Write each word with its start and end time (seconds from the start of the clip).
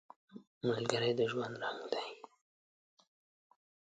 ملګری 0.67 1.11
د 1.19 1.21
ژوند 1.31 1.53
رنګ 1.61 1.79
دی 1.93 2.05